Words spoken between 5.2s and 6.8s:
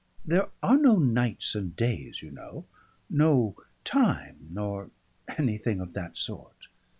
anything of that sort."